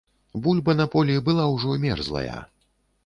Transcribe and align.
Бульба 0.47 0.73
на 0.79 0.87
полі 0.95 1.19
была 1.27 1.45
ўжо 1.53 1.77
мерзлая. 1.87 2.39